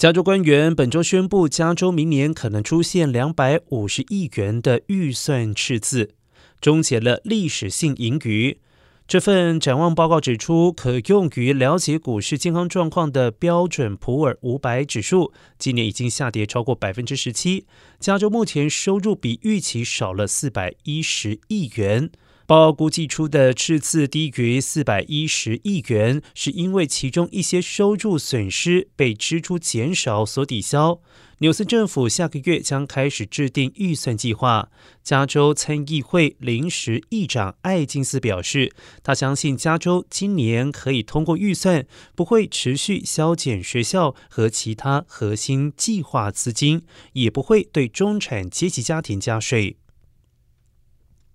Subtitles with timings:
[0.00, 6.14] 加州官员本周宣布，加州明年可能出现两百五十亿元的预算赤字，
[6.58, 8.58] 终结了历史性盈余。
[9.06, 17.66] 这份展望报告指出，可用于了解股市健康状况的标准普尔五百指数今年已经下跌超过百分之十七。
[17.98, 22.10] 加州目前收入比预期少了四百一十亿元。
[22.50, 31.00] 报估计出的赤字低于四百一十亿元，是因为其中一些收入损失被支出减少所抵消。
[31.38, 34.68] 纽森政府下个月将开始制定预算计划。
[35.04, 38.72] 加州参议会临时议长艾金斯表示，
[39.04, 41.86] 他相信加州今年可以通过预算，
[42.16, 46.82] 不会持续削减学校和其他核心计划资金，
[47.12, 49.76] 也不会对中产阶级家庭加税。